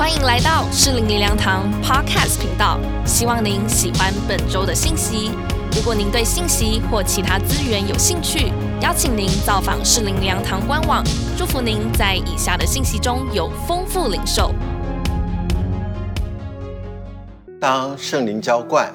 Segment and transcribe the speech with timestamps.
[0.00, 5.30] 欢迎来到适龄灵粮堂 Podcast 频道，希望您喜欢本周的信息。
[5.76, 8.50] 如果您对信息或其他资源有兴趣，
[8.80, 11.04] 邀请您造访适龄灵粮堂官网。
[11.36, 14.54] 祝福您在以下的信息中有丰富领受。
[17.60, 18.90] 当圣灵浇灌，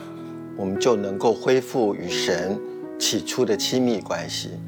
[0.57, 2.59] 我们就能够恢复与神
[2.97, 4.59] 起初的亲密关系。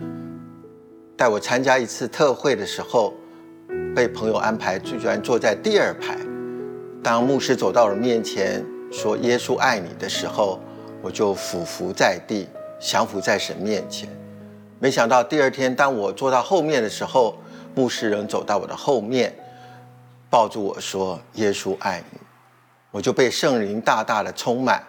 [1.16, 3.16] 带我参加一次特会的时候，
[3.96, 6.16] 被朋友安排居然坐在第二排。
[7.10, 8.62] 当牧师走到我面前
[8.92, 10.60] 说“耶稣爱你”的时候，
[11.02, 12.50] 我就俯伏在地，
[12.82, 14.10] 降服在神面前。
[14.78, 17.38] 没想到第二天，当我坐到后面的时候，
[17.74, 19.34] 牧师仍走到我的后面，
[20.30, 22.20] 抱住我说“耶稣爱你”，
[22.92, 24.84] 我就被圣灵大大的充满。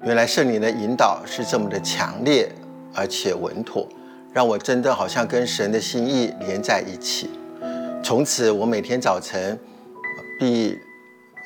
[0.00, 2.50] 原来圣灵的引导是这么的强烈
[2.94, 3.86] 而且稳妥，
[4.32, 7.28] 让我真的好像跟神的心意连在一起。
[8.02, 9.58] 从此，我每天早晨
[10.42, 10.76] 必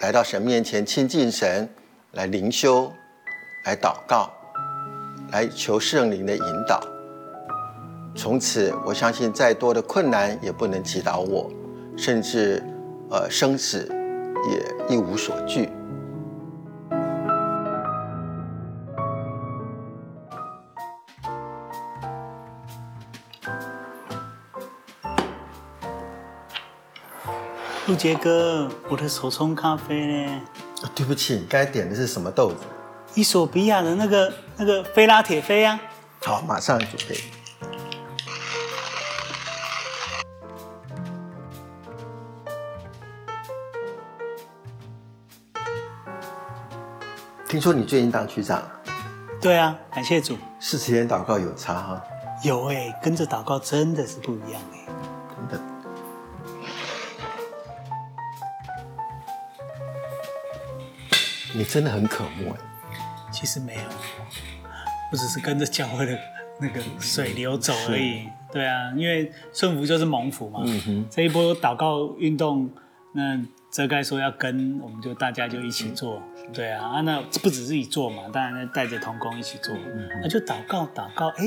[0.01, 1.69] 来到神面前亲近神，
[2.13, 2.91] 来灵修，
[3.67, 4.31] 来祷告，
[5.31, 6.81] 来求圣灵的引导。
[8.15, 11.53] 从此，我相信再多的困难也不能击倒我，
[11.95, 12.65] 甚至
[13.11, 13.87] 呃生死
[14.51, 15.69] 也一无所惧。
[27.87, 30.43] 陆杰哥，我的手冲咖啡呢？
[30.83, 32.57] 啊对不起，你刚才点的是什么豆子？
[33.15, 35.81] 伊索比亚的那个那个菲拉铁菲啊。
[36.21, 37.17] 好，马上准备。
[47.47, 48.71] 听说你最近当区长了，
[49.41, 50.37] 对啊，感谢主。
[50.59, 52.03] 四十天祷告有差哈，
[52.43, 54.76] 有哎、跟着祷告真的是不一样哎、
[61.57, 62.59] 你真的很渴慕哎，
[63.33, 63.81] 其实没有，
[65.11, 66.19] 我只是跟着教会的
[66.61, 68.29] 那个水流走而已。
[68.53, 70.61] 对啊，因为顺服就是蒙福嘛。
[70.65, 72.71] 嗯哼，这一波祷告运动，
[73.15, 76.23] 那遮盖说要跟，我们就大家就一起做。
[76.53, 79.75] 对啊，啊，那不只是一做嘛，当然带着同工一起做，
[80.23, 81.45] 那就祷告祷告，哎，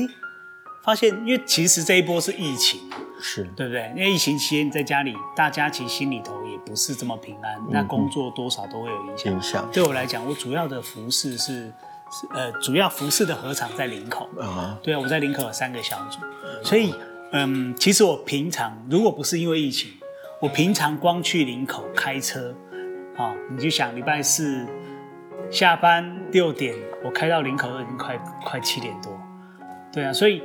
[0.82, 2.80] 发现因为其实这一波是疫情，
[3.20, 3.44] 是。
[3.56, 3.92] 对不对？
[3.96, 9.32] 因为疫情期间你在家里，大家其实心里头也不是这么平安，那工作多少都会有影响。
[9.32, 9.68] 影响。
[9.72, 11.66] 对我来讲，我主要的服饰是
[12.10, 14.28] 是呃，主要服饰的合场在林口。
[14.40, 16.18] 啊，对啊，我在林口有三个小组，
[16.64, 16.94] 所以
[17.32, 19.90] 嗯，其实我平常如果不是因为疫情，
[20.40, 22.54] 我平常光去林口开车，
[23.16, 24.66] 啊、你就想礼拜四
[25.50, 26.74] 下班六点，
[27.04, 29.12] 我开到林口都已经快快七点多，
[29.92, 30.42] 对啊，所以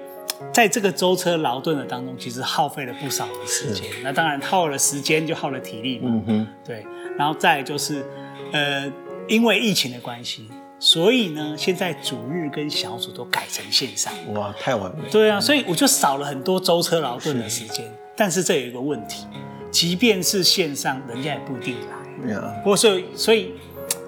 [0.52, 3.86] 在这个舟车劳顿的当中，其实耗费了不少的时间。
[4.04, 6.86] 那当然耗了时间就耗了体力嘛，嗯哼，对，
[7.18, 8.06] 然后再就是，
[8.52, 8.92] 呃，
[9.28, 14.14] 因为疫情的关系，所以呢，现在主日跟小组都改成线上。
[14.34, 15.10] 哇，太完美。
[15.10, 17.86] 对啊，所以我就少了很多舟车劳顿的时间。
[18.16, 19.26] 但是这有一个问题，
[19.72, 22.34] 即便是线上，人家也不一定来。
[22.34, 23.52] 呀，不过所以所以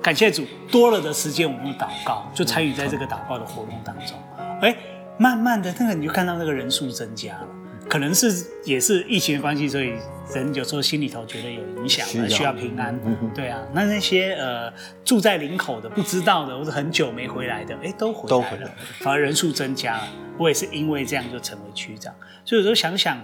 [0.02, 4.18] 感谢主，多了的时间我们用祷告，就参与在这个祷告的活动当中。
[4.62, 4.76] 哎，
[5.18, 7.48] 慢慢的那个你就看到那个人数增加了，
[7.90, 9.94] 可能是也是疫情的关系，所以
[10.34, 13.32] 人有时候心里头觉得有影响需要需要平安嗯。
[13.34, 14.72] 对啊，那那些呃
[15.04, 20.08] 住在林口的不知道的或者很久没回来的，哎都回来了都回来了，反而人数增加了。
[20.38, 22.14] 我也是因为这样就成为区长，
[22.46, 23.20] 所以有时候想想，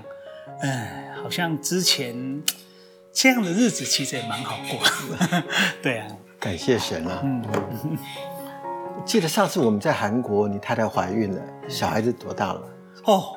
[0.61, 2.41] 哎，好像之前。
[3.15, 4.79] 这样的日子其实也蛮好过，
[5.83, 6.07] 对啊，
[6.39, 7.21] 感谢神啊！
[7.23, 7.43] 嗯，
[9.05, 12.61] 记得上次我们在韩国，你太太怀孕了，小孩子多大了？
[13.05, 13.35] 哦，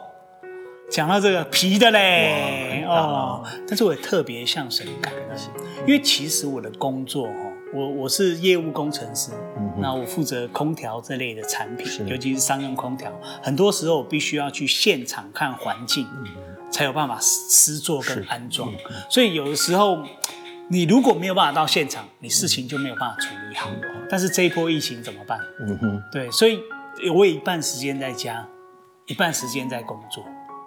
[0.91, 5.39] 讲到这个皮的嘞，哦，但是我也特别向神感恩，
[5.87, 13.13] 因为其实我的工作哦，我我是业务工程师，嗯那我负责空调这类的产品，尤其是商用空调，
[13.43, 16.07] 很多时候我必须要去现场看环境，
[16.71, 18.73] 才有办法施作跟安装，
[19.11, 19.99] 所以有的时候。
[20.69, 23.71] 你如果没有办法到现场，你事情就没有办法处理好。
[24.11, 25.39] 但是这一波疫情怎么办？
[25.61, 26.61] 嗯哼，对，所以
[27.15, 28.47] 我有一半时间在家，
[29.07, 30.25] 一半时间在工作。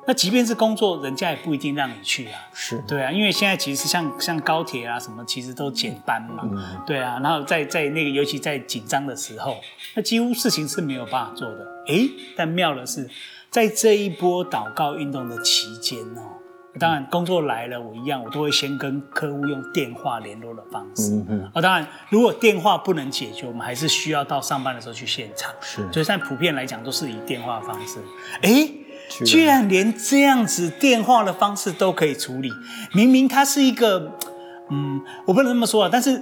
[0.08, 2.40] 那即便是工作，人家也不一定让你去啊。
[2.52, 6.42] 是，对啊，因为现在其实像像高铁啊什么，其实都减班嘛。
[6.44, 9.58] 嗯对啊，然后在在那个尤其在紧张的时候，
[9.94, 11.64] 那几乎事情是没有办法做的。
[11.88, 13.08] 诶，但妙的是，
[13.52, 16.39] 在这一波祷告运动的期间哦，
[16.78, 21.12] 当然工作来了，我一样我都会先跟客户用电话联络的方式。
[21.14, 25.52] 嗯嗯，啊，当然，如果电话不能解决，我们还是需要到上班的时候去现场。
[25.62, 28.00] 是所以现在普遍来讲都是以电话方式。
[28.42, 28.70] 哎，
[29.10, 32.52] 居然居然连这样子电话的方式都可以处理，
[32.94, 34.16] 明明它是一个
[34.70, 36.22] 嗯，我不能这么说啊，但是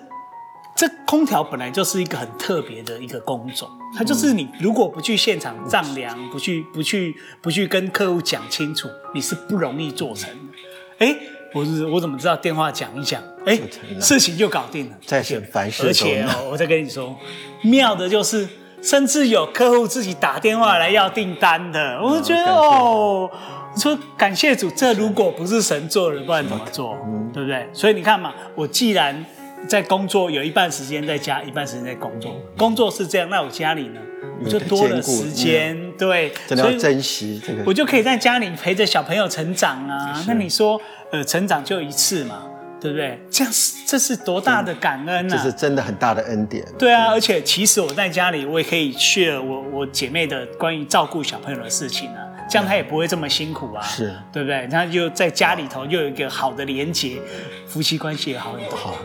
[0.77, 11.06] 这空调本来就是一个很特别的一个工种，它就是你如果不去现场丈量，不去不去不去跟客户讲清楚，你是不容易做成的。
[11.06, 11.15] 哎，
[11.53, 13.59] 我是我怎么知道电话讲一讲，哎，
[14.00, 17.18] 事情就搞定了，再是凡事而且哦，我再跟你说，
[17.63, 18.47] 妙的就是。
[18.79, 23.27] 甚至有客户自己打电话来要订单的，我觉得哦，
[23.75, 26.95] 说感谢主，这如果不是神做的，不然怎么做？
[27.33, 27.68] 对不对？
[27.74, 29.25] 所以你看嘛，我既然
[29.68, 34.00] 在工作，有一半时间在家，一半时间在工作，工作是这样，那我家里呢，
[34.44, 40.24] 我就多了时间，对，真的要珍惜这个，我就可以在家里陪着小朋友成长啊。
[40.27, 40.80] 那你说，
[41.12, 42.44] 呃，成长就一次嘛？
[42.80, 43.19] 对不对？
[43.31, 45.36] 这样是这是多大的感恩啊！
[45.36, 46.63] 这是真的很大的恩典。
[46.77, 54.68] 对啊，而且其实我在家里，我也可以 share 我我姐妹的关于照顾小朋友的事情啊，这样他也不会这么辛苦啊，是对不对？
[54.68, 57.22] 他就在家里头又有一个好的连接，
[57.68, 58.78] 夫妻关系也好很多。
[58.78, 58.96] 好，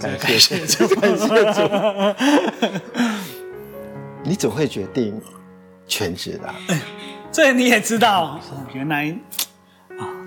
[0.00, 1.60] 对，感谢主，感谢主。
[4.24, 5.20] 你怎么会决定
[5.86, 6.54] 全职的？
[7.32, 8.40] 这你也知道，
[8.72, 9.16] 原来。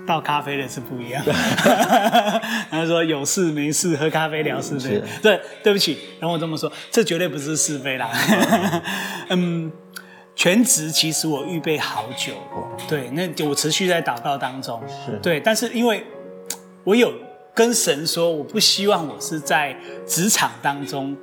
[0.04, 1.22] 倒咖啡的是不一样，
[2.68, 8.10] 他说有事没事喝咖啡聊是非，对，对不起，等我这么说，这绝对不是是非啦。
[9.30, 9.70] 嗯，
[10.34, 12.34] 全职其实我预备好久，
[12.88, 14.82] 对，那我持续在祷告当中，
[15.22, 16.04] 对，但是因为
[16.84, 17.12] 我有
[17.54, 19.76] 跟神说，我不希望我是在
[20.06, 21.16] 职场当中。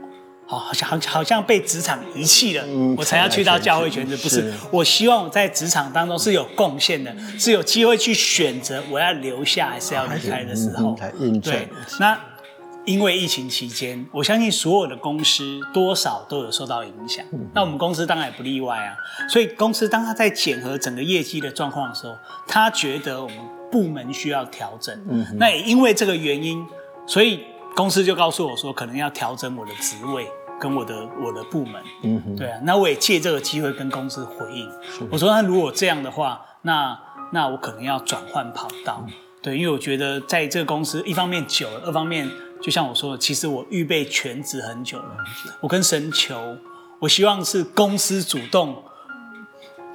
[0.46, 2.66] 好，好像好好像被职场遗弃了，
[2.98, 4.18] 我才要去到教会全职。
[4.18, 10.98] 不是，我希望我在职场当中是有贡献的，是有机会去选择我要留下还是要离开的时候。
[11.44, 11.68] 对，
[12.00, 12.20] 那
[12.90, 17.24] 因为疫情期间，我相信所有的公司多少都有受到影响。
[17.54, 18.98] 那我们公司当然也不例外啊。
[19.30, 22.16] 所以公司当他在检核整个业绩的状况的时候，
[22.48, 23.38] 他觉得我们
[23.72, 24.98] 部门需要调整。
[25.10, 26.66] 嗯那也因为这个原因，
[27.06, 27.44] 所以
[27.76, 30.28] 公司就告诉我说，可能要调整我的职位。
[30.62, 34.70] 跟我的我的部门，嗯哼，对啊，那我也借这个机会跟公司回应。
[35.10, 37.00] 我说，那如果这样的话，那
[37.32, 39.06] 那我可能要转换跑道，
[39.42, 42.30] 对，因为我觉得在这个公司，一方面久了，二方面
[42.62, 45.18] 就像我说的，其实我预备全职很久了。
[45.62, 46.58] 我跟神求，
[47.00, 48.84] 我希望是公司主动，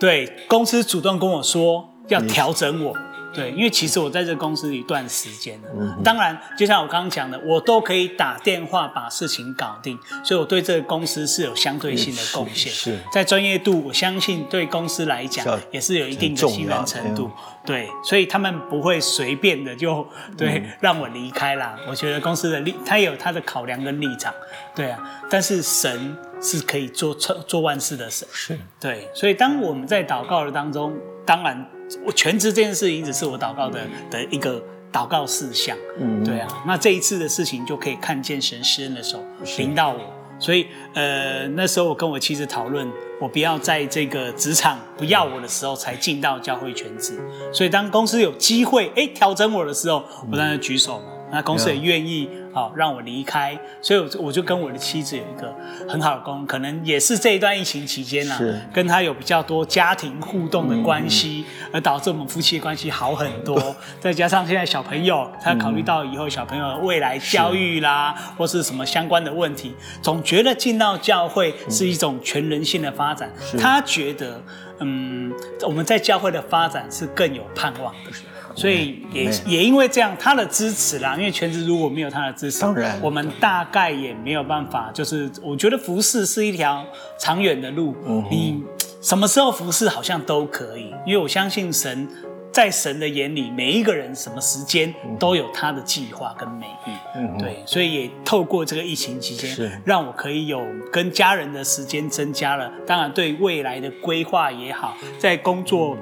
[0.00, 2.96] 对，公司主动跟我说要调整我。
[3.34, 12.72] 对，因为其实我在这公司一段时间了，嗯当然，就像我刚刚讲的，我都可以打电话把事情搞定，所以我对这个公司是有相对性的贡献。
[12.72, 17.30] 是，在专业度，我相信对公司来讲也是有一定的信任程度。
[17.66, 21.76] 对，所以他们不会随便的就对让我离开啦。
[21.88, 24.32] 我觉得公司的立，他有他的考量跟立场。
[24.76, 28.28] 对啊，但是神是可以做做万事的神。
[28.30, 30.94] 是，对，所以当我们在祷告的当中，
[31.26, 31.68] 当然。
[32.04, 34.62] 我全职这件事一直是我祷告的的一个
[34.92, 39.22] 祷告事项，嗯，对啊，那这一次的事情就可以看见神施恩的手
[39.58, 40.00] 临到我，
[40.38, 42.88] 所以呃那时候我跟我妻子讨论，
[43.20, 47.18] 我不要在这个职场不要我的时候才进到教会全职，
[47.52, 52.30] 所以当公司有机会哎调整我的时候，我当然举手嘛，那公司也愿意。
[52.54, 55.52] 好，让我离开，所以我我就跟我的妻子有一个
[55.88, 58.38] 很好的沟可能也是这一段疫情期间呢，
[58.72, 63.74] 跟他有比较多家庭互动的关系，而导致我们夫妻的关系好很多。
[63.98, 73.28] 再加上现在小朋友，他考虑到以后小朋友未来教育啦，或是什么相关的问题，总觉得进到教会是一种全人性的发展。
[73.58, 74.40] 他觉得，
[74.78, 78.12] 嗯，我们在教会的发展是更有盼望的。
[78.54, 84.90] 所以也也因为这样，他的支持啦，因为全职如果没有他的支持，当然我们大概也没有办法。
[84.94, 86.84] 就是我觉得服侍是一条
[87.18, 87.94] 长远的路，
[88.30, 88.62] 你
[89.02, 92.08] 什么时候服侍好像都可以，因为我相信神
[92.52, 96.90] 在神的眼里，每一个人什么时间都有他的计划跟美意。
[97.16, 102.70] 嗯对，所以也透过这个疫情期间，让我可以有跟家人的时间增加了。
[102.86, 105.96] 当然，对未来的规划也好，在工作。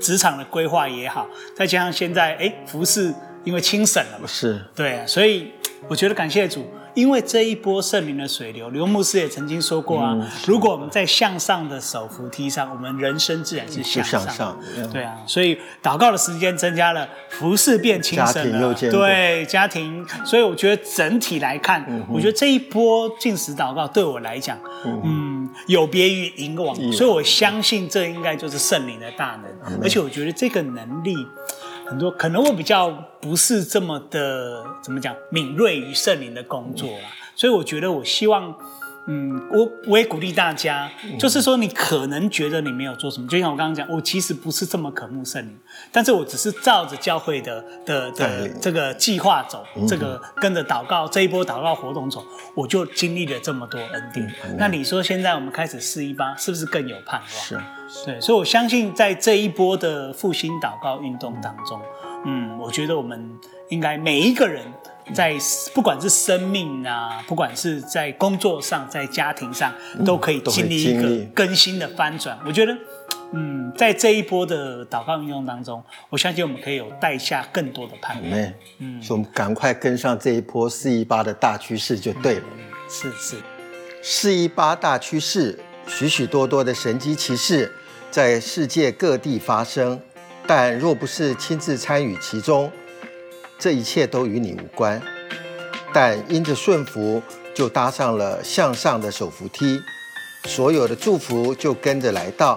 [0.00, 3.12] 职场的规划也好，再加上现在哎，服饰
[3.44, 5.52] 因为轻省了嘛，是对，所以
[5.88, 6.66] 我觉得感谢主。
[6.98, 14.58] 因为这一波圣灵的水流，刘牧师也曾经说过啊，如果我们在向上的手扶梯上，我们人生自然是向上。
[14.92, 20.04] 对啊，所以祷告的时间增加了，服饰变轻省了，对家庭。
[20.24, 24.58] 所以我觉得整体来看，我觉得这一波进食祷告对我来讲，
[25.04, 31.14] 嗯，有别于以往，所以我相信这应该就是圣灵的大能，而且我觉得这个能力。
[31.88, 32.90] 很多可能我比较
[33.20, 38.54] 不是这么的怎么讲敏锐于圣灵的工作啦，所以我觉得我希望，
[39.06, 45.58] 嗯，我我也鼓励大家，就是说你可能觉得你没有做什么，就像我刚刚讲，我其实不是这么渴慕圣灵，
[45.90, 52.22] 但是我只是照着教会的的的这个计划走，这个跟着祷告这一波祷告活动走，
[52.54, 54.30] 我就经历了这么多恩典。
[54.58, 57.30] 那你说现在我们开始四一八，是不是更有盼望？
[57.30, 57.58] 是，
[58.04, 61.80] 对，所以我相信在这一波的复兴祷告运动当中，
[62.24, 64.64] 嗯，我觉得我们应该每一个人。
[65.14, 65.34] 在
[65.72, 69.72] 不管是生命啊，不管是在工作上，在家庭上，
[70.04, 72.38] 都可以经历一个更新的翻转。
[72.44, 72.76] 我觉得，
[73.32, 78.52] 嗯，在这一波的祷告运动当中，我相信我们可以有带下更多的盼望。
[78.80, 82.44] 嗯，所以我们赶快跟上这一波四一八的大趋势就对了。
[82.90, 83.36] 是是，
[84.02, 87.72] 四一八大趋势，许许多多的神机骑士
[88.10, 90.00] 在世界各地发生，
[90.46, 92.70] 但若不是亲自参与其中。
[93.58, 95.02] 这一切都与你无关，
[95.92, 97.20] 但因着顺服，
[97.52, 99.80] 就搭上了向上的手扶梯，
[100.44, 102.56] 所有的祝福就跟着来到。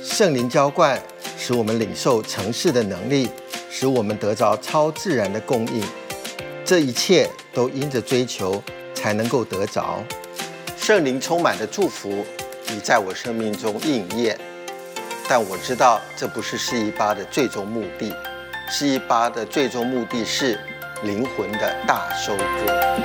[0.00, 1.02] 圣灵浇灌，
[1.36, 3.28] 使我们领受城市的能力，
[3.68, 5.82] 使我们得着超自然的供应。
[6.64, 8.62] 这一切都因着追求，
[8.94, 10.04] 才能够得着。
[10.76, 12.24] 圣灵充满的祝福
[12.70, 14.38] 你在我生命中应验，
[15.26, 18.14] 但我知道这不是四一八的最终目的。
[18.68, 20.60] 四一八的最终目的是
[21.02, 22.98] 灵魂的大收割。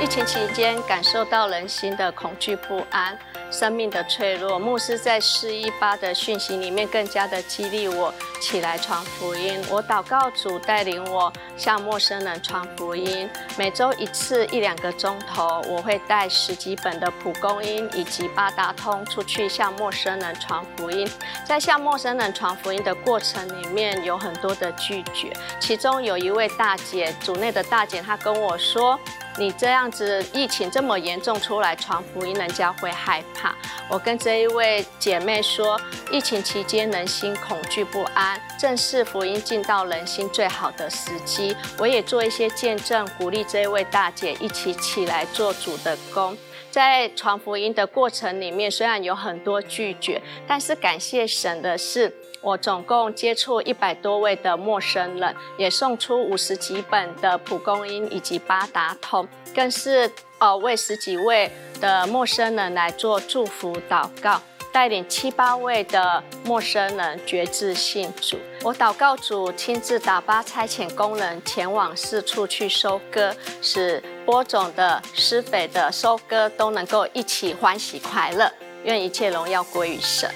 [0.00, 3.14] 疫情期间，感受到人心的恐惧不安。
[3.52, 9.62] 生命的脆弱，牧师在四一八的讯息里面更加的激励我起来传福音。
[9.70, 13.28] 我祷告主带领我向陌生人传福音，
[13.58, 21.08] 每周一次一两个钟头，我会带十几本的蒲公英以及八达通出去向陌生人传福音。
[21.44, 25.30] 在向陌生人传福音的过程里面，有很多的拒绝，
[25.60, 28.98] 其中有一位大姐，组内的大姐，她跟我说。
[29.38, 33.54] 你这样子疫情这么严重，出来传福音，人家会害怕。
[33.88, 41.56] 我跟这一位姐妹说，疫情期间人心恐惧不安，正是福音进到人心最好的时机。
[41.78, 46.36] 我也做一些见证，鼓励这一位大姐一起起来做主的工。
[46.70, 52.14] 在传福音的过程里面，虽然有很多拒绝，但是感谢神的是。
[52.42, 68.36] 我总共接触一百多位的陌生人，也送出五十几本的蒲公英以及八达通，更是呃为十几位的陌生人来做祝福祷告，带领七八位的陌生人觉知信主。
[68.64, 78.50] 我祷告主亲自打发差遣工人前往四处去收割，使播种的、施肥的、收割都能够一起欢喜快乐。
[78.82, 80.28] 愿一切荣耀归于神。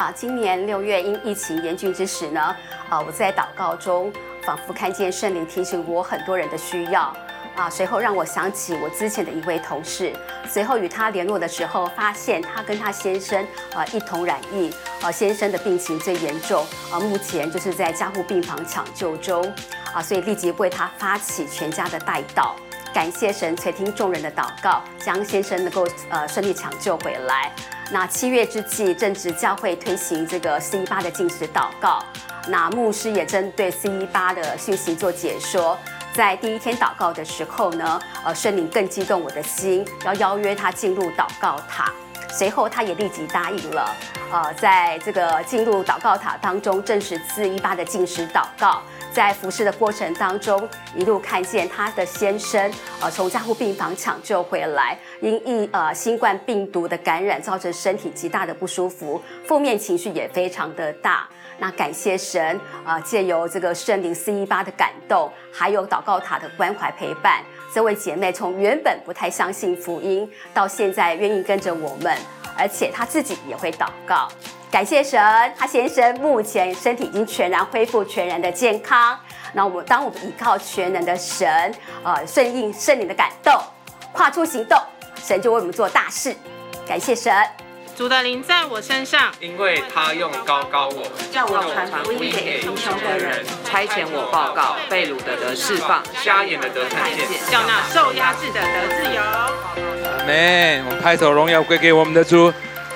[0.00, 2.56] 啊，今年六月因疫情严峻之时呢，
[2.88, 4.10] 啊，我在祷告中
[4.42, 7.14] 仿佛看见圣灵提醒我很多人的需要，
[7.54, 10.10] 啊，随后让我想起我之前的一位同事，
[10.48, 19.52] 随后与他联络的时候，发现他跟他先生啊一同染疫，啊，先生的病情最严重，啊，目前就是在加护病房抢救中，
[19.92, 22.54] 啊，所以立即为他发起全家的代祷，
[22.92, 27.52] 感谢神垂听众人的祷告，将先生能够呃顺利抢救回来。
[27.92, 32.02] 那七月之际，正值教会推行这个四一八的禁食祷告，
[32.48, 35.78] 那牧师也针对四一八的讯息做解说。
[36.12, 41.92] 在第一天祷告的时候呢，呃，圣灵更激动我的心，要邀约他进入祷告塔。
[42.28, 43.94] 随后他也立即答应了。
[44.32, 48.82] 呃，在这个进入祷告塔当中，正是四一八的禁食祷告。
[49.12, 61.28] 在服侍的过程当中，一路看见他的先生，呃，从加护病房抢救回来，因疫呃新冠病毒的感染，造成身体极大的不舒服，负面情绪也非常的大。
[61.58, 67.42] 那感谢神，啊，借由这个圣灵四一八的感动，还有祷告塔的关怀陪伴，
[67.74, 72.16] 这位姐妹从原本不太相信福音，到现在愿意跟着我们，
[72.56, 74.28] 而且她自己也会祷告。
[74.70, 75.20] 感谢神，
[75.58, 79.18] 他先生目前身体已经全然恢复，全然的健康。
[79.52, 81.74] 那我们当我们依靠全能的神，
[82.04, 83.52] 呃，顺应圣灵的感动，
[84.12, 84.78] 跨出行动，
[85.20, 86.32] 神就为我们做大事。
[86.86, 87.34] 感谢神，
[87.96, 99.20] 主的灵在我身上，因为他用高高我，叫我传福音给贫穷的人，差遣我报告被掳的得释放，瞎眼的得看见，叫那受压制的得自由。
[99.20, 100.84] 阿门！
[100.86, 102.52] 我们拍手荣耀归给我们的主，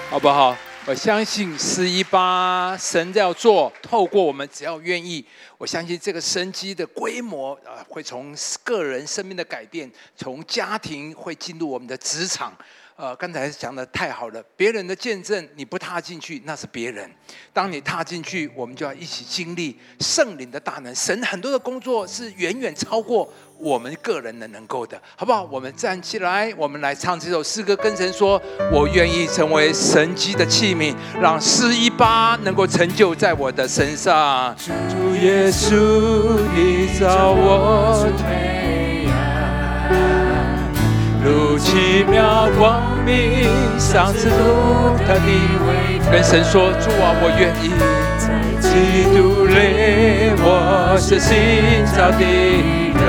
[0.08, 0.56] 好不好？
[0.86, 5.24] 我相信四一八神要做，透过我们只要愿意，
[5.56, 12.54] 我相信这个生机的规模啊，会从个人生命的改变，从家庭会进入我们的职场。
[12.96, 17.08] 呃，刚才讲的太好了，别人的见证你不踏进去，那是别人；
[17.52, 20.94] 当你踏进去，我们就要一起经历圣灵的大能。
[20.94, 23.32] 神很多的工作是远远超过。
[23.64, 25.42] 我们个人的能够的，好不好？
[25.50, 28.38] 我们站起来，我们来唱这首诗歌，跟神说
[28.70, 35.74] ：“我愿意成为神机的器皿，让四一八能够成就在我的身上。”主耶稣，
[36.54, 39.90] 你照我推岸，
[41.24, 42.82] 如奇妙光
[43.78, 46.00] 上次路的位。
[46.10, 47.64] 跟神说：“主啊，我愿意
[48.18, 48.24] 在
[48.60, 48.68] 基
[49.16, 49.54] 督里，
[50.42, 52.20] 我是新造的
[52.94, 53.02] 人。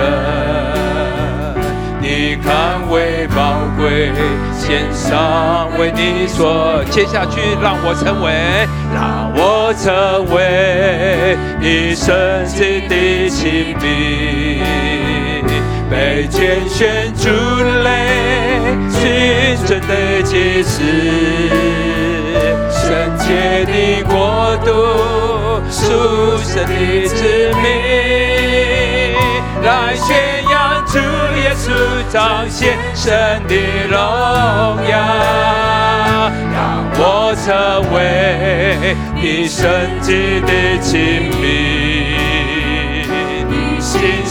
[2.02, 4.12] 你看为宝贵，
[4.58, 6.84] 献上为你所。
[6.92, 9.84] 接下去，让我成为，让我成
[10.34, 12.14] 为你圣
[12.46, 14.62] 洁的亲密，
[15.90, 17.30] 被拣选出
[17.84, 18.08] 来，
[18.92, 20.82] 君尊的祭司。
[22.70, 22.84] 圣
[23.18, 23.26] 洁
[23.66, 24.14] 的国
[24.66, 24.70] 度，
[25.70, 27.16] 属神的子
[27.62, 27.66] 民，
[29.64, 30.06] 来宣
[30.52, 30.54] 扬
[30.86, 30.94] 主
[31.40, 31.64] 耶稣
[32.12, 33.54] 彰显神的
[33.90, 33.96] 荣
[34.88, 34.94] 耀，
[36.54, 36.56] 让
[36.98, 37.02] 我
[37.44, 37.48] 成
[37.94, 37.96] 为
[39.16, 39.64] 你圣
[40.02, 40.50] 洁的
[40.80, 41.46] 亲密，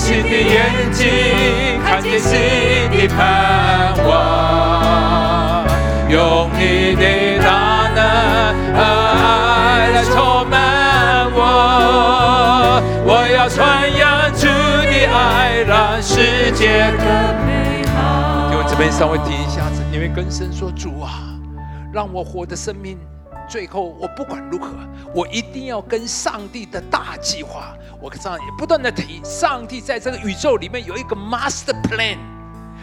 [0.05, 2.37] 新的眼睛看见新
[2.91, 5.65] 的盼望，
[6.11, 7.99] 用你的大能
[8.77, 8.79] 和。
[8.85, 11.41] 爱来充满我，
[13.07, 17.07] 我要传扬主的爱，让世界更
[17.47, 18.51] 美好。
[18.51, 21.33] 给我这边稍微停一下子，你会跟神说：“主啊，
[21.91, 22.99] 让我活的生命，
[23.49, 24.71] 最后我不管如何，
[25.15, 27.77] 我一定要跟上帝的大计划。
[28.01, 32.19] 我上也不断的提，上帝在这个宇宙里面有一个 master plan，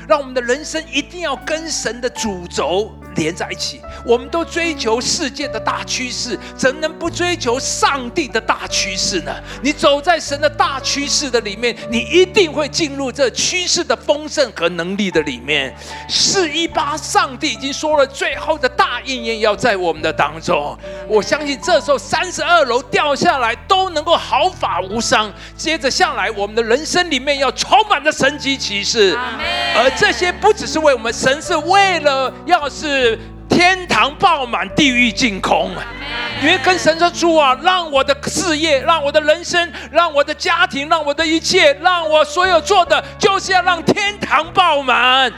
[0.08, 9.34] 让我们的人生一定要跟神的主轴。”连在一起，我们都追求世界的大趋势，怎能不追求上帝的大趋势呢？
[9.62, 15.75] 你走在神的大趋势的里面，你一定会进入这趋势的丰盛和能力的里面。
[16.08, 20.77] 四一八，上帝已经说了，最后的大应验要在我们的当中。
[21.08, 25.32] 我相信这时候三十二楼掉下来都能够毫发无伤。
[25.58, 29.18] 接着下来，我们的人生里面要充满着神迹奇事，
[29.75, 33.01] 而这些不只是为我们，神是为了要是。
[33.02, 33.18] 是
[33.52, 35.70] 天堂爆满，地狱净空。
[36.42, 45.32] 因为跟神说主啊，让我的事业，让我的人生，让我的家庭，让我的一切，让我所有做的，就是要让天堂爆满。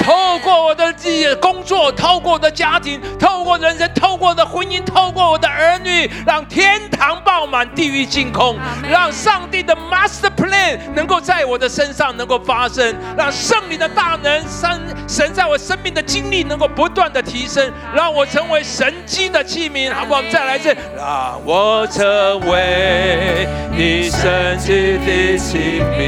[0.00, 8.58] 透过我的自己的工作，透过我的家庭，透过人生，透过我的婚姻，透过我的儿女，让天堂爆满，地狱净空。
[8.90, 17.57] 让上帝的 master plan 能够在我的身上能够发生，让圣灵的大能，神神在我生命的经历能够不断的提升，
[17.94, 20.20] 让我成为神机的器皿，好不好？
[20.32, 20.48] 再。
[20.48, 25.98] 来一次，让我成为你神迹的器皿，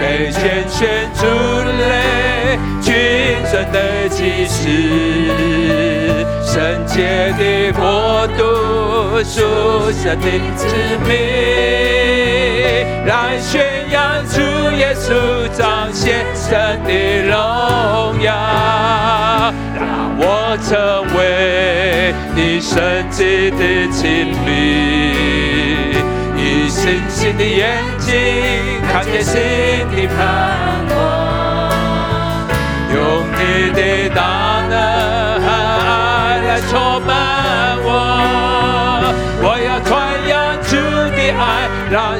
[0.00, 1.26] 被拣选出
[1.90, 2.94] 来，君
[3.50, 4.66] 尊的祭司，
[6.56, 10.66] 圣洁的国度，属神的子
[11.06, 11.12] 民，
[13.04, 14.40] 来宣扬主
[14.74, 15.12] 耶稣
[15.54, 16.90] 彰显神的
[17.28, 17.34] 荣
[18.22, 18.32] 耀。
[19.74, 24.48] 让我成为你圣洁的亲密，
[26.38, 28.14] 以星星的眼睛
[28.90, 29.34] 看见新
[29.94, 30.16] 的盼
[30.96, 30.96] 望，
[32.94, 32.96] 用
[33.36, 33.38] 你
[33.74, 35.25] 的大能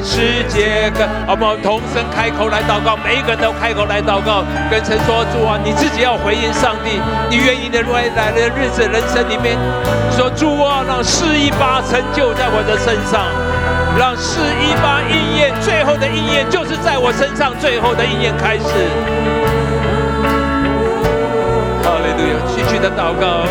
[0.07, 4.41] 世界跟我们同声开口来祷告，每一个人都开口来祷告，
[4.71, 6.95] 跟神说：主啊，你自己要回应上帝，
[7.29, 9.59] 你愿意的未来的日子、人生里面，
[10.15, 13.27] 说主啊，让四一八成就在我的身上，
[13.99, 19.46] 让四一八应验，最后的应验就是在我身上，最后的应验开始。
[22.47, 23.45] 继续的祷告。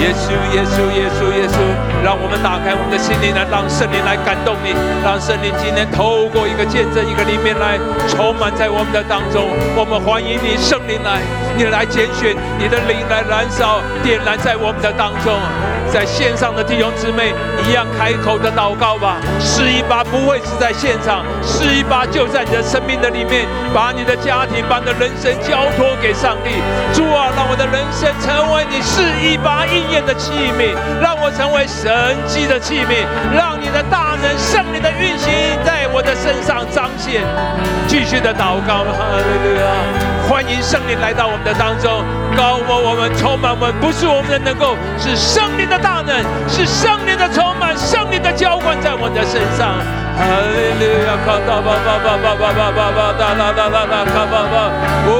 [0.00, 1.58] 耶稣，耶稣，耶稣，耶稣，
[2.02, 7.78] 让我们打开我们的心灵来，让圣灵来感动你，让圣灵今天透过一个见证，一个里面来
[8.08, 9.44] 充满在我们的当中。
[9.76, 11.20] 我们欢迎你，圣灵来，
[11.56, 15.36] 你来拣选，你的灵来燃烧，点燃在我们的当中。
[15.94, 17.32] 在线上的弟兄姊妹
[17.68, 19.18] 一样开口的祷告吧。
[19.38, 26.50] 四一八不会是在现场，四一八就在你的生命的里面，把你的家庭，把你的人生交托给上帝。
[26.92, 29.64] 主啊，让我的人生成为你四一八。
[29.66, 35.32] 应验的器皿，让我成为神迹的器皿，让你的大能、圣灵的运行
[35.64, 37.22] 在我的身上彰显。
[37.86, 40.13] 继续的祷告，哈利路亚！
[40.28, 42.02] 欢迎圣灵来到我们的当中，
[42.36, 46.16] 高我我们，充满我们，不是我们的能够，是圣灵的大能，
[46.48, 49.76] 是圣灵的充满，圣灵的浇灌在我们的身上。
[50.16, 54.56] 哈利路亚，卡达巴巴巴巴巴巴巴巴哒啦啦啦啦，卡巴巴，
[55.06, 55.12] 哦，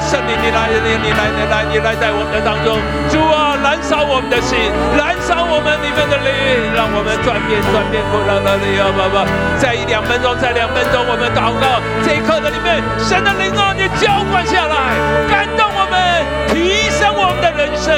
[0.00, 2.76] 圣灵你来，你你来，你来，你来在我们的当中，
[3.08, 4.58] 主啊，燃烧我们的心，
[4.96, 6.32] 燃烧我们里面的灵，
[6.74, 9.24] 让我们转变转变，过啦啦利亚巴巴，
[9.58, 14.76] 在一两分钟，在两分钟，我们祷告，这一刻的里面，神的灵啊，你浇灌下来，
[15.30, 15.96] 感动我们，
[16.52, 16.90] 提
[17.66, 17.90] 人生，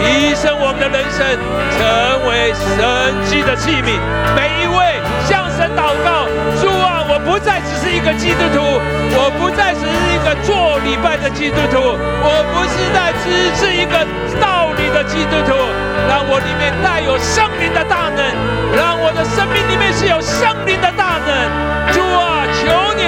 [0.00, 1.20] 提升我们的人生，
[1.76, 4.00] 成为神迹的器皿，
[4.32, 4.96] 每一位。
[5.28, 6.24] 向神祷告，
[6.60, 8.60] 主啊，我不再只是一个基督徒，
[9.16, 14.04] 我不再只是一个做礼拜的基督徒，我不是在只是一个
[14.40, 15.52] 道理的基督徒，
[16.08, 18.20] 让我里面带有圣灵的大能，
[18.76, 21.28] 让我的生命里面是有圣灵的大能。
[21.92, 23.03] 主啊，求你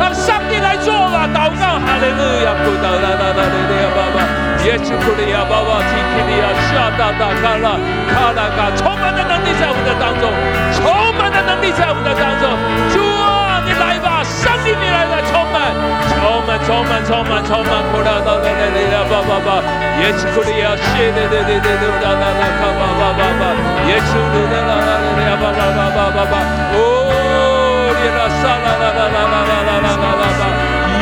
[0.00, 1.28] 让上帝来做吧！
[1.28, 4.24] 祷告，哈利路亚，不祷啦啦啦，利路亚，爸爸。
[4.64, 7.76] 耶稣库利亚，爸爸，提基利亚，下大大卡拉，
[8.08, 10.32] 卡拉卡，充满的能力在我们的当中，
[10.80, 10.88] 充
[11.20, 12.48] 满的能力在我们的当中。
[12.96, 15.68] 主啊，你来吧，上帝你来了，充满，
[16.16, 19.60] 充满，充满，充满，充满，库拉达达达利亚，爸爸爸，
[20.00, 23.52] 耶稣库利亚，谢的的的的的哒哒哒，卡爸爸爸爸，
[23.84, 26.34] 耶稣的的啦啦啦啦，爸爸爸爸爸爸，
[26.72, 27.04] 哦，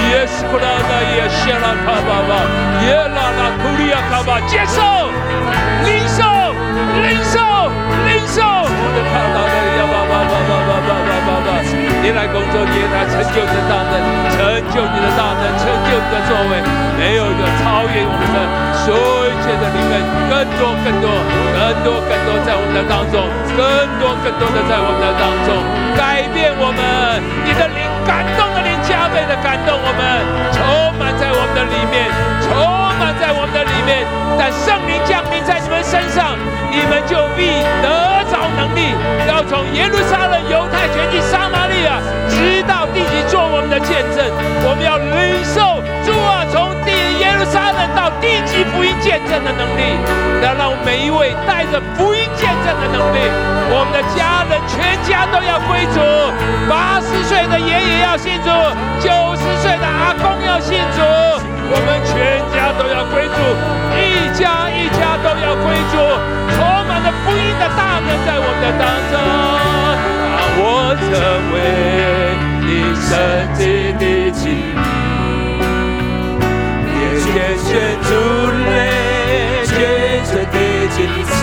[0.08, 0.42] Yes,
[8.18, 8.42] 领受。
[12.02, 13.94] 你来工作，你来成就你的大能，
[14.32, 14.38] 成
[14.72, 16.58] 就你的大能，成就你的作为。
[16.98, 18.38] 没有一个超越我们的，
[18.82, 19.92] 所有一切的灵们，
[20.26, 21.06] 更多、更多、
[21.54, 23.22] 更多、更多在我们的当中，
[23.54, 23.62] 更
[24.00, 25.62] 多、更多的在我们的当中，
[25.94, 27.22] 改变我们。
[27.44, 30.02] 你的灵感动的灵，加倍的感动我们，
[30.56, 30.64] 充
[30.98, 32.08] 满在我们的里面，
[32.40, 32.56] 充
[32.98, 34.02] 满在我们的里面。
[34.38, 36.34] 但圣灵降临在你们身上，
[36.72, 38.07] 你们就必得。
[38.56, 38.94] 能力，
[39.28, 44.24] 要从耶路撒冷、犹太全境、撒玛利亚，直到地极做我们的见证。
[44.64, 49.98] 我们要领受主啊，从地耶路撒冷到地极福音见证的能力，
[50.42, 53.18] 要让每一位带着福音见证的能力，
[53.70, 56.00] 我们的家人全家都要归主。
[56.68, 58.50] 八十岁的爷爷要信主。
[58.98, 61.00] 九十岁的阿公要信主，
[61.70, 63.36] 我们全家都要归主，
[63.92, 65.94] 一家一家都要归主，
[66.54, 66.56] 充
[66.88, 69.14] 满了福音的大能在我们的当中，
[70.32, 71.06] 让我成
[71.52, 71.56] 为
[72.64, 73.08] 你圣
[73.54, 73.60] 洁
[74.00, 74.02] 的
[74.32, 74.40] 器
[74.74, 74.80] 皿，
[76.88, 77.68] 天天献
[78.02, 78.08] 出
[78.70, 78.76] 泪，
[79.66, 79.68] 虔
[80.24, 80.56] 诚的
[80.88, 81.36] 祭司。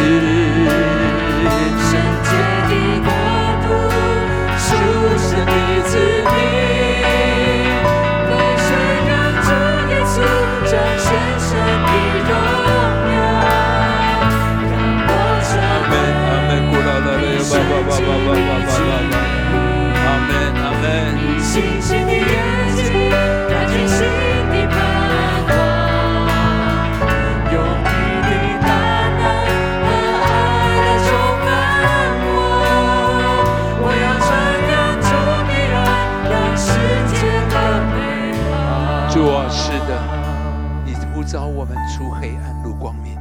[42.86, 43.18] 光明。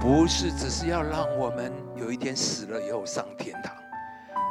[0.00, 3.72] 不是只是要让我们有一天死了以后上天堂，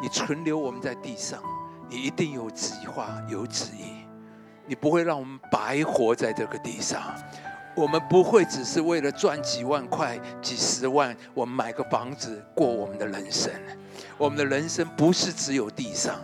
[0.02, 1.44] 你存留我们在地上，
[1.90, 4.06] 你一定有计划有旨意，
[4.66, 7.02] 你不会让我们白活在这个地上，
[7.76, 13.52] 我们不会只是为了赚几万块、几十万，我们买个房子过我们的人生，
[14.18, 16.16] 我们的人生不是只有地上。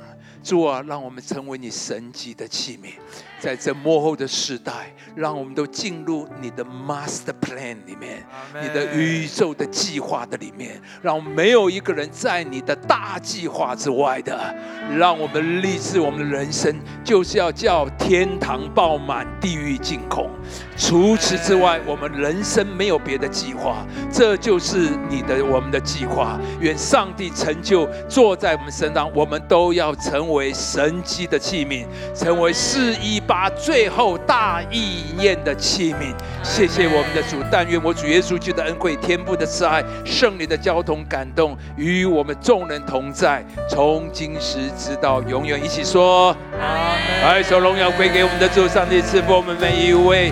[0.41, 2.93] 主啊，让我们成为你神迹的器皿，
[3.39, 8.25] 在这幕后的时代，让我们都进入你的 master plan 里面，
[8.59, 14.55] 你的宇宙的计划的里面，让没有一个人在你的大计划之外的。
[14.97, 20.29] 让我们立志，我们的人生就是要叫天堂爆满，地狱尽空。
[20.77, 26.39] 除此之外，我们人生没有别的计划，这就是你的我们的计划。
[26.59, 33.34] 愿上帝成就坐在我们身上，我们都要成为神机的器皿，成为四一八。
[33.35, 36.15] 发最后大意念的器皿。
[36.41, 45.61] 谢谢我们的主，但愿我主耶稣基督的恩惠、天父的慈爱、圣灵的交通感动，与我们众人同在，从今时直到永远。
[45.61, 50.31] 一起说：来，首荣耀归给我们的主，上帝赐福我们每一位。